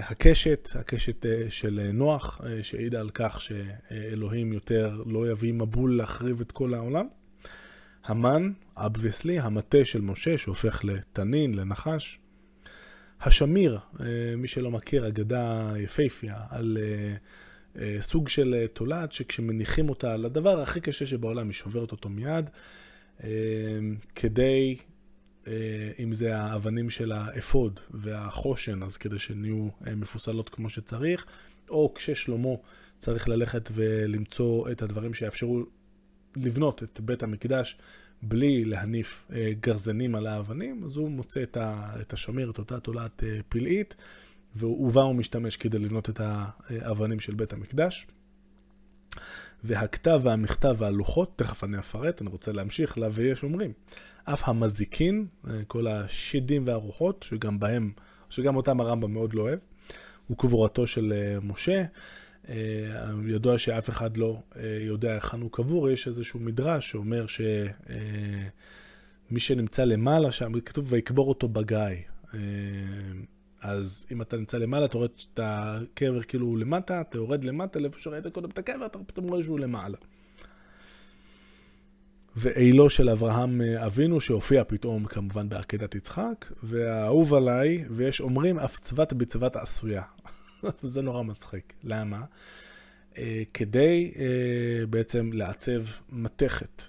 הקשת, 0.00 0.68
הקשת 0.74 1.26
של 1.50 1.90
נוח, 1.92 2.40
שהעידה 2.62 3.00
על 3.00 3.10
כך 3.14 3.40
שאלוהים 3.40 4.52
יותר 4.52 5.02
לא 5.06 5.30
יביא 5.30 5.52
מבול 5.52 5.96
להחריב 5.96 6.40
את 6.40 6.52
כל 6.52 6.74
העולם. 6.74 7.06
המן, 8.04 8.52
אבוויסלי, 8.76 9.38
המטה 9.38 9.84
של 9.84 10.00
משה 10.00 10.38
שהופך 10.38 10.84
לתנין, 10.84 11.54
לנחש. 11.54 12.18
השמיר, 13.20 13.78
מי 14.36 14.48
שלא 14.48 14.70
מכיר, 14.70 15.08
אגדה 15.08 15.72
יפייפיה 15.78 16.36
על 16.50 16.78
סוג 18.00 18.28
של 18.28 18.66
תולעת 18.72 19.12
שכשמניחים 19.12 19.88
אותה 19.88 20.12
על 20.12 20.24
הדבר 20.24 20.60
הכי 20.60 20.80
קשה 20.80 21.06
שבעולם, 21.06 21.46
היא 21.46 21.54
שוברת 21.54 21.92
אותו 21.92 22.08
מיד, 22.08 22.50
כדי 24.14 24.76
אה, 25.48 25.90
אם 25.98 26.12
זה 26.12 26.36
האבנים 26.36 26.90
של 26.90 27.12
האפוד 27.12 27.80
והחושן, 27.90 28.82
אז 28.82 28.96
כדי 28.96 29.18
שהן 29.18 29.44
יהיו 29.44 29.68
אה, 29.86 29.94
מפוסלות 29.94 30.48
כמו 30.48 30.68
שצריך, 30.68 31.26
או 31.68 31.94
כששלמה 31.94 32.48
צריך 32.98 33.28
ללכת 33.28 33.70
ולמצוא 33.72 34.70
את 34.70 34.82
הדברים 34.82 35.14
שיאפשרו 35.14 35.62
לבנות 36.36 36.82
את 36.82 37.00
בית 37.00 37.22
המקדש 37.22 37.78
בלי 38.22 38.64
להניף 38.64 39.24
אה, 39.32 39.52
גרזנים 39.60 40.14
על 40.14 40.26
האבנים, 40.26 40.84
אז 40.84 40.96
הוא 40.96 41.10
מוצא 41.10 41.42
את 42.00 42.12
השמיר, 42.12 42.50
את 42.50 42.58
אותה 42.58 42.80
תולעת 42.80 43.22
פלאית, 43.48 43.96
ובה 44.56 45.02
הוא 45.02 45.14
משתמש 45.14 45.56
כדי 45.56 45.78
לבנות 45.78 46.10
את 46.10 46.20
האבנים 46.20 47.20
של 47.20 47.34
בית 47.34 47.52
המקדש. 47.52 48.06
והכתב 49.64 50.20
והמכתב 50.22 50.76
והלוחות, 50.78 51.32
תכף 51.36 51.64
אני 51.64 51.78
אפרט, 51.78 52.22
אני 52.22 52.30
רוצה 52.30 52.52
להמשיך 52.52 52.98
לה, 52.98 53.08
ויש 53.12 53.42
אומרים. 53.42 53.72
אף 54.24 54.48
המזיקין, 54.48 55.26
אה, 55.48 55.64
כל 55.66 55.86
השדים 55.86 56.66
והרוחות, 56.66 57.24
שגם 57.28 57.60
בהם, 57.60 57.92
שגם 58.30 58.56
אותם 58.56 58.80
הרמב"ם 58.80 59.12
מאוד 59.12 59.34
לא 59.34 59.42
אוהב, 59.42 59.58
הוא 60.26 60.38
קבורתו 60.38 60.86
של 60.86 61.12
אה, 61.16 61.40
משה. 61.42 61.84
אה, 62.48 62.54
ידוע 63.26 63.58
שאף 63.58 63.90
אחד 63.90 64.16
לא 64.16 64.42
יודע 64.80 65.14
היכן 65.14 65.40
הוא 65.40 65.50
קבור, 65.52 65.90
יש 65.90 66.06
איזשהו 66.06 66.40
מדרש 66.40 66.90
שאומר 66.90 67.26
שמי 67.26 69.40
שנמצא 69.40 69.84
למעלה 69.84 70.32
שם, 70.32 70.60
כתוב 70.60 70.92
ויקבור 70.92 71.28
אותו 71.28 71.48
בגיא. 71.48 71.78
אז 73.60 74.06
אם 74.12 74.22
אתה 74.22 74.36
נמצא 74.36 74.58
למעלה, 74.58 74.84
אתה 74.84 74.98
רואה 74.98 75.08
את 75.34 75.40
הקבר 75.42 76.22
כאילו 76.22 76.56
למטה, 76.56 77.00
אתה 77.00 77.18
יורד 77.18 77.44
למטה, 77.44 77.78
לאיפה 77.78 77.98
שראית 77.98 78.26
קודם 78.26 78.50
את 78.50 78.58
הקבר, 78.58 78.86
אתה 78.86 78.98
פתאום 79.06 79.28
רואה 79.28 79.42
שהוא 79.42 79.60
למעלה. 79.60 79.96
ואילו 82.36 82.90
של 82.90 83.10
אברהם 83.10 83.60
אה, 83.60 83.86
אבינו, 83.86 84.20
שהופיע 84.20 84.64
פתאום 84.64 85.04
כמובן 85.04 85.48
בעקדת 85.48 85.94
יצחק, 85.94 86.52
והאהוב 86.62 87.34
עליי, 87.34 87.84
ויש 87.90 88.20
אומרים 88.20 88.58
אף 88.58 88.78
צבת 88.78 89.12
בצבת 89.12 89.56
עשויה. 89.56 90.02
זה 90.82 91.02
נורא 91.02 91.22
מצחיק. 91.22 91.74
למה? 91.84 92.24
אה, 93.18 93.42
כדי 93.54 94.12
אה, 94.16 94.86
בעצם 94.86 95.30
לעצב 95.32 95.82
מתכת. 96.08 96.82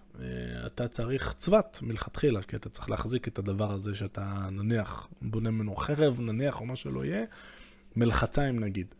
אתה 0.66 0.88
צריך 0.88 1.34
צבת 1.38 1.80
מלכתחילה, 1.82 2.42
כי 2.42 2.56
אתה 2.56 2.70
צריך 2.70 2.90
להחזיק 2.90 3.28
את 3.28 3.40
הדבר 3.40 3.72
הזה 3.72 3.96
שאתה 3.96 4.50
נניח 4.52 5.08
בונה 5.22 5.52
ממנו 5.52 5.76
חרב, 5.76 6.20
נניח, 6.20 6.60
או 6.60 6.66
מה 6.66 6.76
שלא 6.76 7.06
יהיה, 7.06 7.26
מלחציים 7.96 8.60
נגיד. 8.60 8.96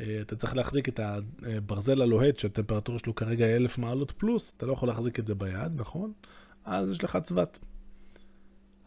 אה, 0.00 0.18
אתה 0.20 0.36
צריך 0.36 0.56
להחזיק 0.56 0.88
את 0.88 1.00
הברזל 1.42 2.02
הלוהט 2.02 2.38
שהטמפרטורה 2.38 2.98
שלו 2.98 3.14
כרגע 3.14 3.46
אלף 3.56 3.78
מעלות 3.78 4.10
פלוס, 4.10 4.54
אתה 4.56 4.66
לא 4.66 4.72
יכול 4.72 4.88
להחזיק 4.88 5.18
את 5.18 5.26
זה 5.26 5.34
ביד, 5.34 5.80
נכון? 5.80 6.12
אז 6.64 6.92
יש 6.92 7.04
לך 7.04 7.18
צבת. 7.22 7.58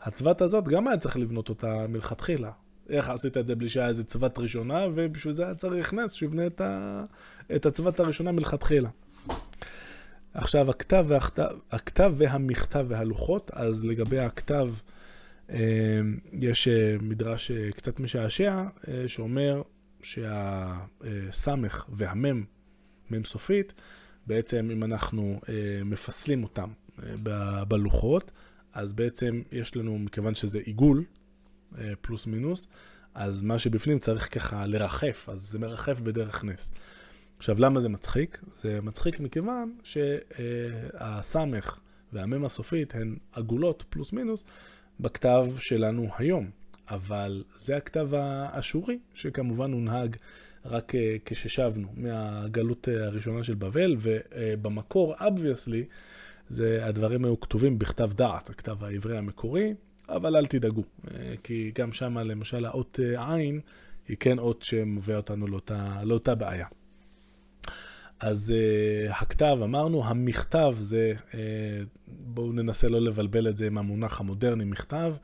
הצבת 0.01 0.41
הזאת 0.41 0.67
גם 0.67 0.87
היה 0.87 0.97
צריך 0.97 1.17
לבנות 1.17 1.49
אותה 1.49 1.85
מלכתחילה. 1.89 2.51
איך 2.89 3.09
עשית 3.09 3.37
את 3.37 3.47
זה 3.47 3.55
בלי 3.55 3.69
שהיה 3.69 3.87
איזה 3.87 4.03
צבת 4.03 4.39
ראשונה, 4.39 4.85
ובשביל 4.95 5.33
זה 5.33 5.45
היה 5.45 5.55
צריך 5.55 5.93
נס 5.93 6.13
שיבנה 6.13 6.47
את, 6.47 6.61
ה... 6.61 7.03
את 7.55 7.65
הצבת 7.65 7.99
הראשונה 7.99 8.31
מלכתחילה. 8.31 8.89
עכשיו, 10.33 10.69
הכתב, 10.69 11.05
והכתב, 11.07 11.49
הכתב 11.71 12.13
והמכתב 12.17 12.85
והלוחות, 12.89 13.51
אז 13.53 13.85
לגבי 13.85 14.19
הכתב, 14.19 14.69
אה, 15.49 15.57
יש 16.41 16.67
אה, 16.67 16.95
מדרש 17.01 17.51
קצת 17.51 17.99
משעשע, 17.99 18.63
שאומר 19.07 19.61
שהסמך 20.01 21.89
והמם, 21.93 22.43
מם 23.11 23.23
סופית, 23.23 23.73
בעצם 24.27 24.69
אם 24.71 24.83
אנחנו 24.83 25.39
אה, 25.49 25.83
מפסלים 25.85 26.43
אותם 26.43 26.69
אה, 27.03 27.65
בלוחות, 27.65 28.31
אז 28.73 28.93
בעצם 28.93 29.41
יש 29.51 29.75
לנו, 29.75 29.99
מכיוון 29.99 30.35
שזה 30.35 30.59
עיגול, 30.59 31.03
אה, 31.77 31.93
פלוס 32.01 32.27
מינוס, 32.27 32.67
אז 33.13 33.41
מה 33.41 33.59
שבפנים 33.59 33.99
צריך 33.99 34.33
ככה 34.33 34.65
לרחף, 34.65 35.29
אז 35.29 35.41
זה 35.41 35.59
מרחף 35.59 36.01
בדרך 36.01 36.43
נס. 36.43 36.71
עכשיו, 37.43 37.55
למה 37.59 37.79
זה 37.79 37.89
מצחיק? 37.89 38.41
זה 38.57 38.81
מצחיק 38.81 39.19
מכיוון 39.19 39.75
שהסמך 39.83 41.79
והמם 42.13 42.45
הסופית 42.45 42.95
הן 42.95 43.15
עגולות 43.33 43.83
פלוס 43.89 44.13
מינוס 44.13 44.43
בכתב 44.99 45.47
שלנו 45.59 46.07
היום. 46.17 46.49
אבל 46.89 47.43
זה 47.55 47.77
הכתב 47.77 48.09
האשורי, 48.13 48.99
שכמובן 49.13 49.73
הונהג 49.73 50.15
רק 50.65 50.95
אה, 50.95 51.15
כששבנו 51.25 51.87
מהגלות 51.95 52.87
הראשונה 52.87 53.43
של 53.43 53.55
בבל, 53.55 53.95
ובמקור, 53.99 55.15
obviously, 55.15 55.85
זה, 56.49 56.85
הדברים 56.85 57.25
היו 57.25 57.39
כתובים 57.39 57.79
בכתב 57.79 58.13
דעת, 58.13 58.49
הכתב 58.49 58.83
העברי 58.83 59.17
המקורי, 59.17 59.73
אבל 60.09 60.35
אל 60.35 60.45
תדאגו, 60.45 60.83
אה, 61.11 61.33
כי 61.43 61.71
גם 61.75 61.91
שם 61.91 62.17
למשל 62.17 62.65
האות 62.65 62.99
עין 63.17 63.59
היא 64.07 64.17
כן 64.19 64.39
אות 64.39 64.63
שמובא 64.63 65.15
אותנו 65.15 65.47
לאותה, 65.47 66.01
לאותה 66.03 66.35
בעיה. 66.35 66.67
אז 68.23 68.53
uh, 68.53 69.11
הכתב, 69.13 69.57
אמרנו, 69.63 70.05
המכתב 70.05 70.75
זה, 70.79 71.13
uh, 71.31 71.35
בואו 72.07 72.51
ננסה 72.51 72.87
לא 72.87 73.01
לבלבל 73.01 73.49
את 73.49 73.57
זה 73.57 73.67
עם 73.67 73.77
המונח 73.77 74.19
המודרני, 74.19 74.65
מכתב. 74.65 75.15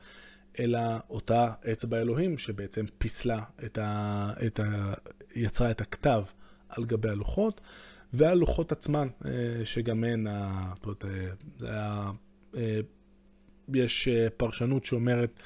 אלא 0.58 0.80
אותה 1.10 1.52
אצבע 1.72 2.00
אלוהים 2.00 2.38
שבעצם 2.38 2.84
פיסלה 2.98 3.42
את 3.64 3.78
ה... 3.78 4.32
את 4.46 4.60
ה... 4.60 4.94
יצרה 5.34 5.70
את 5.70 5.80
הכתב 5.80 6.24
על 6.68 6.84
גבי 6.84 7.08
הלוחות, 7.08 7.60
והלוחות 8.12 8.72
עצמן, 8.72 9.08
אה, 9.24 9.30
שגם 9.64 10.04
הן, 10.04 10.26
אה, 10.26 10.72
אה, 12.56 12.80
יש 13.74 14.08
פרשנות 14.36 14.84
שאומרת 14.84 15.42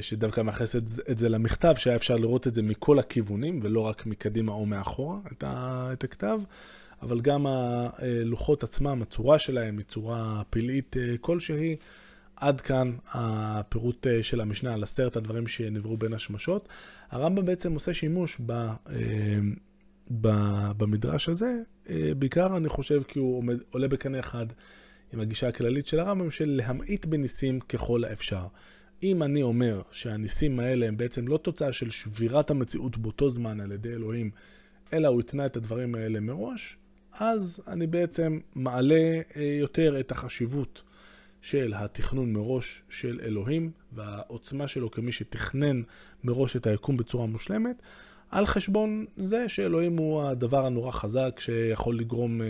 שדווקא 0.00 0.40
מייחס 0.40 0.76
את 1.10 1.18
זה 1.18 1.28
למכתב, 1.28 1.74
שהיה 1.76 1.96
אפשר 1.96 2.16
לראות 2.16 2.46
את 2.46 2.54
זה 2.54 2.62
מכל 2.62 2.98
הכיוונים, 2.98 3.60
ולא 3.62 3.80
רק 3.80 4.06
מקדימה 4.06 4.52
או 4.52 4.66
מאחורה, 4.66 5.18
את, 5.32 5.44
ה... 5.46 5.88
את 5.92 6.04
הכתב. 6.04 6.40
אבל 7.02 7.20
גם 7.20 7.46
הלוחות 7.46 8.62
עצמם, 8.62 9.02
הצורה 9.02 9.38
שלהם 9.38 9.78
היא 9.78 9.86
צורה 9.86 10.42
פלאית 10.50 10.96
כלשהי. 11.20 11.76
עד 12.40 12.60
כאן 12.60 12.92
הפירוט 13.12 14.06
אה, 14.06 14.22
של 14.22 14.40
המשנה 14.40 14.74
על 14.74 14.82
עשרת 14.82 15.16
הדברים 15.16 15.46
שנבראו 15.46 15.96
בין 15.96 16.12
השמשות. 16.12 16.68
הרמב"ם 17.10 17.44
בעצם 17.44 17.72
עושה 17.72 17.94
שימוש 17.94 18.36
ב, 18.46 18.52
אה, 18.52 18.74
ב, 20.20 20.28
במדרש 20.76 21.28
הזה, 21.28 21.58
אה, 21.88 22.12
בעיקר 22.18 22.56
אני 22.56 22.68
חושב 22.68 23.02
כי 23.08 23.18
הוא 23.18 23.38
עומד, 23.38 23.56
עולה 23.70 23.88
בקנה 23.88 24.18
אחד 24.18 24.46
עם 25.12 25.20
הגישה 25.20 25.48
הכללית 25.48 25.86
של 25.86 26.00
הרמב"ם 26.00 26.30
של 26.30 26.48
להמעיט 26.48 27.06
בניסים 27.06 27.60
ככל 27.60 28.04
האפשר. 28.04 28.46
אם 29.02 29.22
אני 29.22 29.42
אומר 29.42 29.82
שהניסים 29.90 30.60
האלה 30.60 30.86
הם 30.86 30.96
בעצם 30.96 31.28
לא 31.28 31.36
תוצאה 31.36 31.72
של 31.72 31.90
שבירת 31.90 32.50
המציאות 32.50 32.98
באותו 32.98 33.30
זמן 33.30 33.60
על 33.60 33.72
ידי 33.72 33.92
אלוהים, 33.92 34.30
אלא 34.92 35.08
הוא 35.08 35.20
התנה 35.20 35.46
את 35.46 35.56
הדברים 35.56 35.94
האלה 35.94 36.20
מראש, 36.20 36.76
אז 37.12 37.60
אני 37.66 37.86
בעצם 37.86 38.38
מעלה 38.54 39.20
יותר 39.36 40.00
את 40.00 40.12
החשיבות 40.12 40.82
של 41.42 41.72
התכנון 41.76 42.32
מראש 42.32 42.82
של 42.88 43.20
אלוהים 43.22 43.70
והעוצמה 43.92 44.68
שלו 44.68 44.90
כמי 44.90 45.12
שתכנן 45.12 45.82
מראש 46.24 46.56
את 46.56 46.66
היקום 46.66 46.96
בצורה 46.96 47.26
מושלמת, 47.26 47.82
על 48.30 48.46
חשבון 48.46 49.06
זה 49.16 49.48
שאלוהים 49.48 49.96
הוא 49.96 50.22
הדבר 50.22 50.66
הנורא 50.66 50.90
חזק 50.90 51.40
שיכול 51.40 51.98
לגרום 51.98 52.40
uh, 52.40 52.44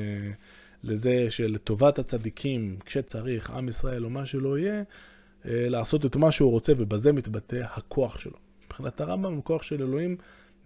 לזה 0.82 1.26
שלטובת 1.30 1.98
הצדיקים, 1.98 2.76
כשצריך, 2.84 3.50
עם 3.50 3.68
ישראל 3.68 4.04
או 4.04 4.10
מה 4.10 4.26
שלא 4.26 4.58
יהיה, 4.58 4.82
לעשות 5.44 6.06
את 6.06 6.16
מה 6.16 6.32
שהוא 6.32 6.50
רוצה 6.50 6.72
ובזה 6.76 7.12
מתבטא 7.12 7.62
הכוח 7.70 8.18
שלו. 8.18 8.36
מבחינת 8.66 9.00
הרמב"ם, 9.00 9.38
הכוח 9.38 9.62
של 9.62 9.82
אלוהים 9.82 10.16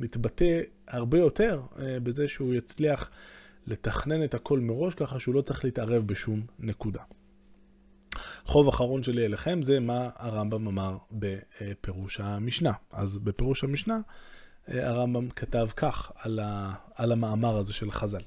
מתבטא 0.01 0.61
הרבה 0.89 1.19
יותר 1.19 1.61
uh, 1.73 1.79
בזה 2.03 2.29
שהוא 2.29 2.55
יצליח 2.55 3.11
לתכנן 3.67 4.25
את 4.25 4.35
הכל 4.35 4.61
מראש 4.61 4.95
ככה 4.95 5.21
שהוא 5.21 5.35
לא 5.35 5.41
צריך 5.41 5.65
להתערב 5.65 6.07
בשום 6.07 6.41
נקודה. 6.59 7.01
חוב 8.45 8.69
אחרון 8.69 9.03
שלי 9.03 9.27
אליכם 9.27 9.63
זה 9.63 9.81
מה 9.81 10.11
הרמב"ם 10.17 10.69
אמר 10.69 10.97
בפירוש 11.13 12.21
המשנה. 12.21 12.73
אז 12.91 13.19
בפירוש 13.19 13.65
המשנה 13.65 14.01
הרמב"ם 14.69 15.31
כתב 15.31 15.69
כך 15.77 16.13
על, 16.15 16.39
ה, 16.39 16.75
על 16.95 17.13
המאמר 17.13 17.57
הזה 17.57 17.73
של 17.73 17.91
חז"ל. 17.91 18.23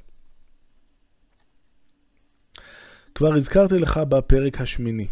כבר 3.15 3.33
הזכרתי 3.33 3.75
לך 3.75 3.97
בפרק 3.97 4.61
השמיני, 4.61 5.07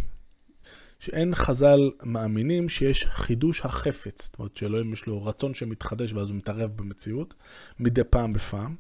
שאין 1.04 1.36
חז"ל 1.36 1.92
מאמינים 2.04 2.70
שיש 2.70 3.06
חידוש 3.06 3.62
החפץ, 3.62 4.24
זאת 4.24 4.40
אומרת 4.40 4.58
שאלוהים 4.58 4.94
יש 4.94 5.06
לו 5.06 5.26
רצון 5.26 5.54
שמתחדש 5.54 6.14
ואז 6.14 6.30
הוא 6.30 6.38
מתערב 6.38 6.72
במציאות, 6.76 7.34
מדי 7.80 8.04
פעם 8.10 8.34
בפעם, 8.34 8.76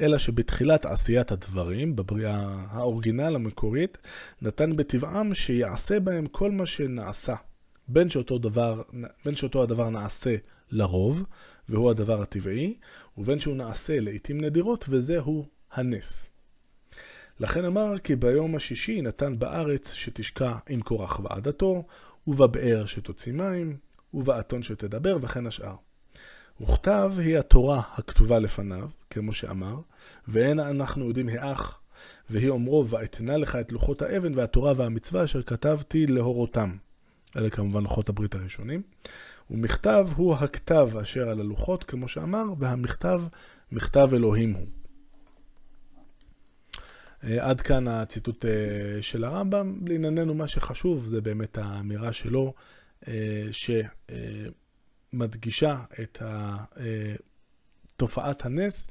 אלא 0.00 0.18
שבתחילת 0.18 0.84
עשיית 0.84 1.32
הדברים, 1.32 1.96
בבריאה 1.96 2.66
האורגינל 2.70 3.34
המקורית, 3.34 3.98
נתן 4.42 4.76
בטבעם 4.76 5.34
שיעשה 5.34 6.00
בהם 6.00 6.26
כל 6.26 6.50
מה 6.50 6.66
שנעשה, 6.66 7.34
בין 7.88 8.10
שאותו, 8.10 8.38
דבר, 8.38 8.82
בין 9.24 9.36
שאותו 9.36 9.62
הדבר 9.62 9.90
נעשה 9.90 10.36
לרוב, 10.70 11.22
והוא 11.68 11.90
הדבר 11.90 12.22
הטבעי, 12.22 12.78
ובין 13.18 13.38
שהוא 13.38 13.56
נעשה 13.56 14.00
לעיתים 14.00 14.40
נדירות, 14.40 14.84
וזהו 14.88 15.46
הנס. 15.72 16.30
לכן 17.40 17.64
אמר 17.64 17.98
כי 17.98 18.16
ביום 18.16 18.56
השישי 18.56 19.02
נתן 19.02 19.38
בארץ 19.38 19.92
שתשקע 19.92 20.52
עם 20.68 20.80
קורח 20.80 21.20
ועדתו, 21.22 21.84
ובבאר 22.26 22.86
שתוציא 22.86 23.32
מים, 23.32 23.76
ובאתון 24.14 24.62
שתדבר, 24.62 25.18
וכן 25.22 25.46
השאר. 25.46 25.74
וכתב 26.60 27.12
היא 27.18 27.38
התורה 27.38 27.82
הכתובה 27.94 28.38
לפניו, 28.38 28.88
כמו 29.10 29.32
שאמר, 29.32 29.76
ואין 30.28 30.58
אנחנו 30.58 31.08
יודעים 31.08 31.28
האח, 31.28 31.80
והיא 32.30 32.48
אומרו, 32.48 32.88
ואתנה 32.88 33.36
לך 33.36 33.56
את 33.56 33.72
לוחות 33.72 34.02
האבן 34.02 34.34
והתורה 34.34 34.72
והמצווה 34.76 35.24
אשר 35.24 35.42
כתבתי 35.42 36.06
להורותם. 36.06 36.76
אלה 37.36 37.50
כמובן 37.50 37.82
לוחות 37.82 38.08
הברית 38.08 38.34
הראשונים. 38.34 38.82
ומכתב 39.50 40.08
הוא 40.16 40.34
הכתב 40.34 40.88
אשר 41.02 41.28
על 41.28 41.40
הלוחות, 41.40 41.84
כמו 41.84 42.08
שאמר, 42.08 42.44
והמכתב, 42.58 43.22
מכתב 43.72 44.08
אלוהים 44.12 44.52
הוא. 44.52 44.66
אה, 47.24 47.48
עד 47.48 47.60
כאן 47.60 47.88
הציטוט 47.88 48.44
אה, 48.44 48.50
של 49.02 49.24
הרמב"ם. 49.24 49.78
לענייננו, 49.86 50.34
מה 50.34 50.48
שחשוב 50.48 51.06
זה 51.06 51.20
באמת 51.20 51.58
האמירה 51.58 52.12
שלו, 52.12 52.54
אה, 53.08 53.46
שמדגישה 55.12 55.80
את 56.02 56.22
תופעת 57.96 58.46
הנס 58.46 58.88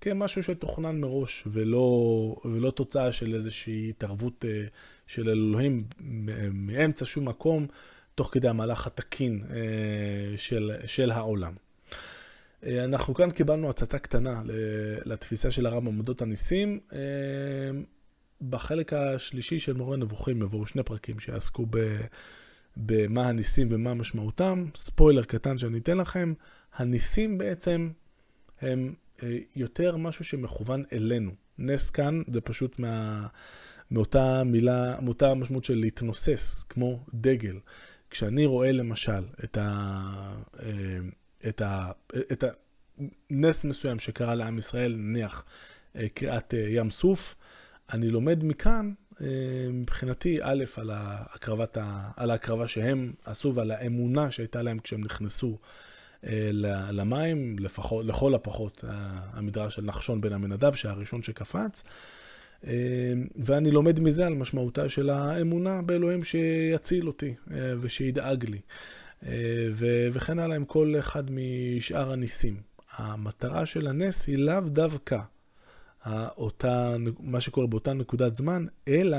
כמשהו 0.00 0.42
שתוכנן 0.42 1.00
מראש, 1.00 1.42
ולא, 1.46 2.36
ולא 2.44 2.70
תוצאה 2.70 3.12
של 3.12 3.34
איזושהי 3.34 3.90
התערבות 3.90 4.44
של 5.06 5.28
אלוהים 5.28 5.84
מאמצע 6.52 7.06
שום 7.06 7.28
מקום, 7.28 7.66
תוך 8.14 8.28
כדי 8.32 8.48
המהלך 8.48 8.86
התקין 8.86 9.44
של, 10.36 10.72
של 10.86 11.10
העולם. 11.10 11.54
אה, 12.66 12.84
אנחנו 12.84 13.14
כאן 13.14 13.30
קיבלנו 13.30 13.70
הצצה 13.70 13.98
קטנה 13.98 14.42
לתפיסה 15.04 15.50
של 15.50 15.66
הרמב"ם 15.66 15.88
עמודות 15.88 16.22
הניסים. 16.22 16.80
אה, 16.92 16.98
בחלק 18.48 18.92
השלישי 18.92 19.60
של 19.60 19.72
מורה 19.72 19.96
נבוכים 19.96 20.42
יבואו 20.42 20.66
שני 20.66 20.82
פרקים 20.82 21.20
שיעסקו. 21.20 21.66
במה 22.76 23.28
הניסים 23.28 23.68
ומה 23.70 23.94
משמעותם. 23.94 24.64
ספוילר 24.74 25.24
קטן 25.24 25.58
שאני 25.58 25.78
אתן 25.78 25.98
לכם, 25.98 26.32
הניסים 26.74 27.38
בעצם 27.38 27.90
הם 28.60 28.94
אה, 29.22 29.38
יותר 29.56 29.96
משהו 29.96 30.24
שמכוון 30.24 30.84
אלינו. 30.92 31.30
נס 31.58 31.90
כאן 31.90 32.22
זה 32.32 32.40
פשוט 32.40 32.78
מה, 32.78 33.26
מאותה 33.90 34.42
מילה, 34.44 35.00
מאותה 35.00 35.34
משמעות 35.34 35.64
של 35.64 35.74
להתנוסס, 35.74 36.62
כמו 36.68 37.04
דגל. 37.14 37.58
כשאני 38.10 38.46
רואה 38.46 38.72
למשל 38.72 39.24
את 39.44 39.58
ה... 39.60 40.34
את, 41.48 41.60
ה, 41.60 41.90
את 42.32 42.44
הנס 43.30 43.64
מסוים 43.64 43.98
שקרה 43.98 44.34
לעם 44.34 44.58
ישראל, 44.58 44.94
נניח 44.98 45.44
אה, 45.96 46.08
קריאת 46.08 46.54
אה, 46.54 46.66
ים 46.68 46.90
סוף, 46.90 47.34
אני 47.92 48.10
לומד 48.10 48.44
מכאן, 48.44 48.92
אה, 49.20 49.26
מבחינתי, 49.72 50.38
א', 50.42 50.64
על, 50.76 50.90
ההקרבת, 50.94 51.78
על 52.16 52.30
ההקרבה 52.30 52.68
שהם 52.68 53.12
עשו 53.24 53.54
ועל 53.54 53.70
האמונה 53.70 54.30
שהייתה 54.30 54.62
להם 54.62 54.78
כשהם 54.78 55.04
נכנסו 55.04 55.58
למים, 56.92 57.58
לפחות, 57.58 58.06
לכל 58.06 58.34
הפחות 58.34 58.84
המדרש 59.32 59.74
של 59.76 59.82
נחשון 59.82 60.20
בן 60.20 60.32
המנדב, 60.32 60.74
שהראשון 60.74 61.22
שקפץ. 61.22 61.82
ואני 63.36 63.70
לומד 63.70 64.00
מזה 64.00 64.26
על 64.26 64.34
משמעותה 64.34 64.88
של 64.88 65.10
האמונה 65.10 65.82
באלוהים 65.82 66.24
שיציל 66.24 67.06
אותי 67.06 67.34
ושידאג 67.80 68.50
לי. 68.50 68.60
וכן 70.12 70.38
הלאה 70.38 70.56
עם 70.56 70.64
כל 70.64 70.94
אחד 70.98 71.24
משאר 71.30 72.12
הניסים. 72.12 72.60
המטרה 72.96 73.66
של 73.66 73.86
הנס 73.86 74.26
היא 74.26 74.38
לאו 74.38 74.60
דווקא 74.60 75.16
אותה, 76.36 76.96
מה 77.20 77.40
שקורה 77.40 77.66
באותה 77.66 77.92
נקודת 77.92 78.34
זמן, 78.34 78.66
אלא 78.88 79.18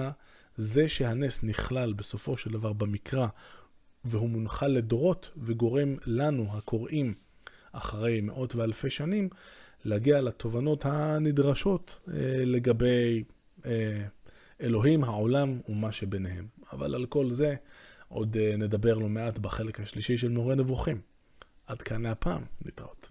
זה 0.55 0.89
שהנס 0.89 1.43
נכלל 1.43 1.93
בסופו 1.93 2.37
של 2.37 2.51
דבר 2.51 2.73
במקרא 2.73 3.27
והוא 4.05 4.29
מונחל 4.29 4.67
לדורות 4.67 5.29
וגורם 5.37 5.95
לנו, 6.05 6.47
הקוראים, 6.57 7.13
אחרי 7.71 8.21
מאות 8.21 8.55
ואלפי 8.55 8.89
שנים, 8.89 9.29
להגיע 9.85 10.21
לתובנות 10.21 10.85
הנדרשות 10.85 11.97
אה, 12.07 12.13
לגבי 12.45 13.23
אה, 13.65 14.05
אלוהים, 14.61 15.03
העולם 15.03 15.59
ומה 15.69 15.91
שביניהם. 15.91 16.47
אבל 16.73 16.95
על 16.95 17.05
כל 17.05 17.31
זה 17.31 17.55
עוד 18.11 18.37
אה, 18.37 18.57
נדבר 18.57 18.97
לא 18.97 19.09
מעט 19.09 19.39
בחלק 19.39 19.79
השלישי 19.79 20.17
של 20.17 20.29
מורה 20.29 20.55
נבוכים. 20.55 21.01
עד 21.67 21.81
כאן 21.81 22.01
להפעם, 22.01 22.43
להתראות. 22.65 23.10